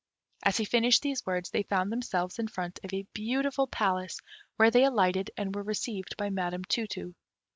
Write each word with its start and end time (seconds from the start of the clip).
As 0.41 0.57
he 0.57 0.65
finished 0.65 1.03
these 1.03 1.23
words, 1.27 1.51
they 1.51 1.61
found 1.61 1.91
themselves 1.91 2.39
in 2.39 2.47
front 2.47 2.79
of 2.83 2.91
a 2.91 3.05
beautiful 3.13 3.67
palace, 3.67 4.19
where 4.55 4.71
they 4.71 4.83
alighted 4.83 5.29
and 5.37 5.53
were 5.55 5.61
received 5.61 6.17
by 6.17 6.31
Madam 6.31 6.63
Tu 6.63 6.87
tu. 6.87 7.13